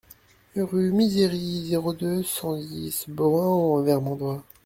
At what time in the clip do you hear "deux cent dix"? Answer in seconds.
1.93-3.05